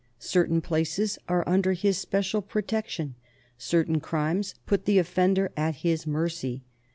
Certain 0.17 0.61
places 0.61 1.19
are 1.29 1.43
under 1.47 1.73
his 1.73 1.95
special 1.95 2.41
pro 2.41 2.63
tection, 2.63 3.13
certain 3.55 3.99
crimes 3.99 4.55
put 4.65 4.85
the 4.85 4.97
offender 4.97 5.51
at 5.55 5.75
his 5.85 6.07
mercy. 6.07 6.63